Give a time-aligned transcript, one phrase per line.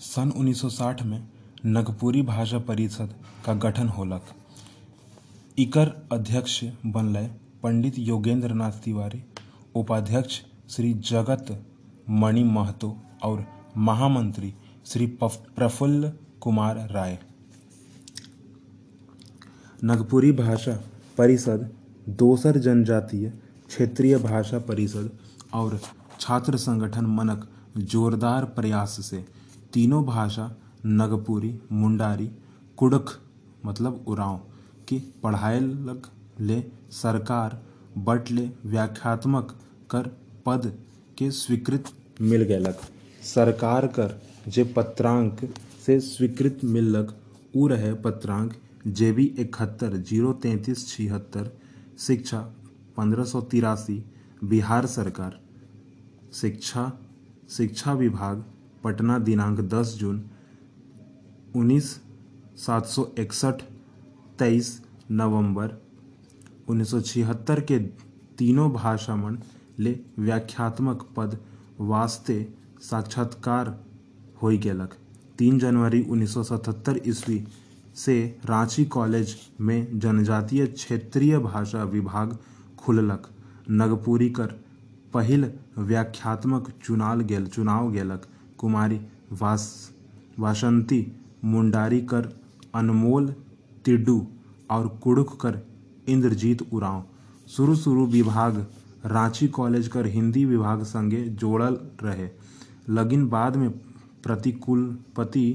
[0.00, 1.22] सन 1960 में
[1.66, 3.12] नगपुरी भाषा परिषद
[3.44, 4.22] का गठन होलक
[5.58, 7.30] इकर अध्यक्ष बनलय
[7.62, 9.22] पंडित योगेंद्र नाथ तिवारी,
[9.74, 10.40] उपाध्यक्ष
[10.70, 11.46] श्री जगत
[12.10, 13.44] मणि महतो और
[13.76, 14.52] महामंत्री
[14.86, 17.18] श्री प्रफुल्ल कुमार राय।
[19.84, 20.78] नगपुरी भाषा
[21.18, 21.70] परिषद
[22.08, 23.28] दोसर जनजातीय
[23.68, 25.10] क्षेत्रीय भाषा परिषद
[25.54, 25.80] और
[26.20, 29.24] छात्र संगठन मनक जोरदार प्रयास से
[29.76, 30.56] तीनों भाषा,
[30.86, 32.30] नगपुरी, मुंडारी,
[32.78, 33.12] कुडुख
[33.64, 34.36] मतलब उरांव,
[34.88, 36.06] के पढ़ायलक
[36.40, 36.62] ले,
[36.92, 37.62] सरकार,
[37.98, 39.54] बट ले, व्याख्यात्मक
[39.90, 40.08] कर,
[40.46, 40.72] पद
[41.18, 42.80] के स्वीकृत मिल गयलक
[43.24, 45.48] सरकार कर, जे पत्रांक
[45.86, 47.14] से स्वीकृति मिललक
[47.56, 48.52] उ रहे पत्रांक,
[48.86, 51.52] जे जेबी इकहत्तर, ज़ीरो तैंतीस, छिहत्तर,
[51.98, 52.40] शिक्षा,
[52.96, 54.04] पंद्रह सौ तिरासी,
[54.44, 55.40] बिहार सरकार,
[56.32, 56.92] शिक्षा
[57.50, 58.44] शिक्षा विभाग
[58.84, 60.22] पटना दिनांक 10 जून,
[61.56, 61.90] उन्नीस
[62.56, 63.62] सात सौ इकसठ,
[64.38, 65.82] तेईस नवंबर
[66.68, 67.78] 1976 के
[68.38, 69.38] तीनों भाषा मन
[69.78, 71.38] ले व्याख्यात्मक पद
[71.80, 72.36] वास्ते
[72.80, 73.68] साक्षात्कार
[74.42, 74.94] हो गेलक।
[75.38, 77.44] तीन जनवरी 1977 ईस्वी
[77.94, 82.36] से रांची कॉलेज में जनजातीय क्षेत्रीय भाषा विभाग
[82.78, 83.28] खुललक।
[83.70, 84.52] नागपुरी कर
[85.14, 88.26] पहिल व्याख्यात्मक चुनाल गेल चुनाव गेलक।
[88.58, 89.00] कुमारी
[89.32, 89.92] वास,
[90.38, 91.12] वासंती,
[91.44, 92.28] मुंडारी कर,
[92.74, 93.34] अनमोल,
[93.84, 94.26] तिड्डू
[94.70, 95.58] और कुडुख कर,
[96.08, 97.04] इंद्रजीत उरांव।
[97.48, 98.66] शुरू शुरू विभाग,
[99.04, 102.28] रांची कॉलेज कर हिंदी विभाग संगे जोड़ल रहे।
[102.88, 103.70] लगिन बाद में
[104.22, 105.46] प्रतिकुलपति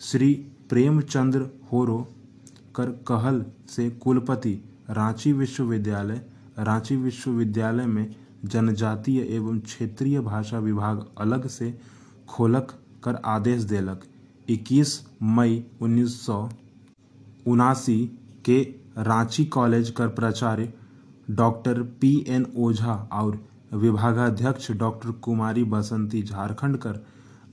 [0.00, 0.34] श्री
[0.68, 2.08] प्रेमचंद्र होरो
[2.76, 4.54] कर कहल से कुलपति,
[4.90, 6.26] रांची विश्वविद्यालय
[6.58, 11.78] रांची विश्वविद्यालय में जनजातीय एवं क्षेत्रीय भाषा विभाग अलग से
[12.32, 14.02] खोलक कर आदेश देलक।
[14.48, 14.98] 21
[15.36, 16.38] मई उन्नीस सौ
[17.48, 17.98] उनासी
[18.44, 18.60] के
[18.98, 20.72] रांची कॉलेज कर प्राचार्य
[21.30, 23.38] डॉक्टर पी एन ओझा और
[23.74, 27.00] विभागाध्यक्ष डॉक्टर कुमारी बसंती झारखंड कर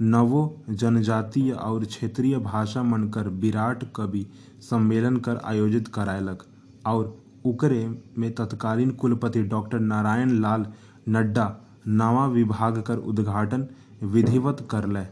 [0.01, 0.41] नवो
[0.71, 4.25] जनजातीय और क्षेत्रीय भाषा मन कर विराट कवि
[4.69, 6.43] सम्मेलन कर आयोजित करायलक
[6.87, 10.65] और उकरे में तत्कालीन कुलपति डॉक्टर नारायण लाल
[11.09, 11.47] नड्डा
[11.87, 13.67] नवा विभाग कर उद्घाटन
[14.03, 15.09] विधिवत कर करलय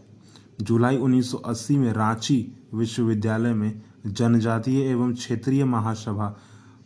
[0.62, 6.38] जुलाई 1980 में रांची विश्वविद्यालय में जनजातीय एवं क्षेत्रीय महासभा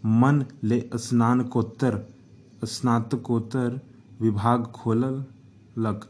[0.06, 2.13] मन ले स्नातकोत्तर
[2.63, 3.81] स्नातकोत्तर
[4.22, 6.09] विभाग खोललक।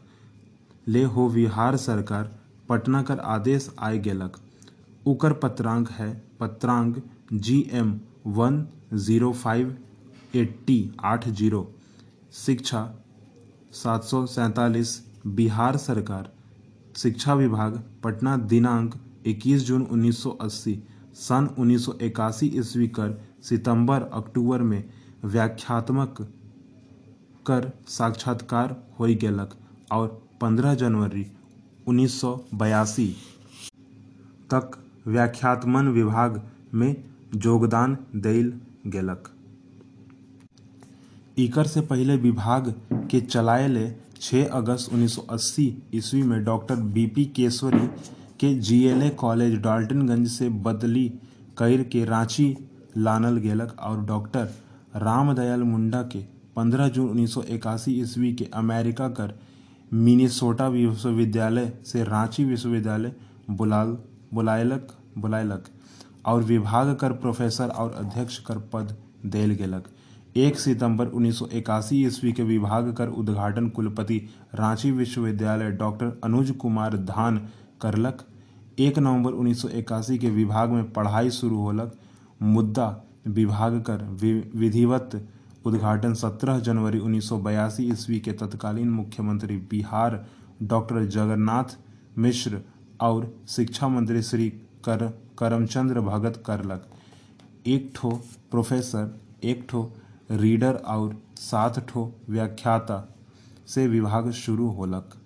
[0.88, 2.38] ले हो बिहार सरकार,
[2.68, 4.36] पटना कर आदेश आय गेलक।
[5.06, 9.78] उकर पत्रांक है, पत्रांक G M one zero five
[10.34, 11.74] eighty आठ ज़ीरो।
[12.32, 12.94] शिक्षा
[13.72, 16.30] सात सौ सैतालीस बिहार सरकार,
[16.96, 18.94] शिक्षा विभाग, पटना दिनांक
[19.26, 20.74] 21 जून 1980
[21.16, 23.12] सन 1981 ईस्वी कर
[23.42, 24.84] सितंबर, अक्टूबर में
[25.24, 26.22] व्याख्यात्मक
[27.46, 29.54] कर साक्षात्कार होई गेलक
[29.92, 30.08] और
[30.40, 31.24] 15 जनवरी
[31.88, 33.08] 1982
[34.50, 36.40] तक व्याख्यात्मन विभाग
[36.74, 36.94] में
[37.44, 38.52] योगदान देल
[38.86, 39.31] गेलक।
[41.38, 42.74] इकर से पहले विभाग
[43.10, 43.88] के चलाए ले
[44.22, 47.86] 6 अगस्त 1980 ईस्वी में डॉक्टर बीपी केसवरी
[48.40, 51.08] के जीएलए कॉलेज डाल्टनगंज से बदली
[51.58, 52.56] कइर के रांची
[52.96, 54.48] लानल गेलक और डॉक्टर
[54.96, 56.24] रामदयाल मुंडा के
[56.58, 59.34] 15 जून 1981 ईस्वी के अमेरिका कर
[59.92, 63.12] मिनेसोटा विश्वविद्यालय से रांची विश्वविद्यालय
[63.50, 63.96] बुलाल,
[64.34, 65.64] बुलायलक बुलायलक
[66.26, 69.88] और विभाग कर प्रोफेसर और अध्यक्ष कर पद देल गेलक।
[70.36, 74.16] एक सितंबर 1981 ईस्वी के विभाग कर उद्घाटन कुलपति
[74.54, 77.38] रांची विश्वविद्यालय डॉक्टर अनुज कुमार धान
[77.80, 78.24] करलक।
[78.78, 81.92] एक नवंबर 1981 के विभाग में पढ़ाई शुरू होलक।
[82.42, 82.88] मुद्दा
[83.28, 84.02] विभाग कर
[84.54, 85.20] विधिवत
[85.64, 90.24] उद्घाटन 17 जनवरी 1982 ईस्वी के तत्कालीन मुख्यमंत्री बिहार
[90.62, 91.78] डॉक्टर जगन्नाथ
[92.18, 92.60] मिश्र
[93.00, 94.48] और शिक्षा मंत्री श्री
[94.84, 95.08] कर
[95.38, 96.88] करमचंद्र भगत करलक।
[97.66, 98.10] एक ठो
[98.50, 99.90] प्रोफेसर, एक ठो
[100.30, 103.14] रीडर और सात ठो व्याख्याता
[103.66, 105.21] से विभाग शुरू होलक।